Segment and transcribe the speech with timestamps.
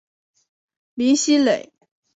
[0.95, 1.71] 林熙蕾。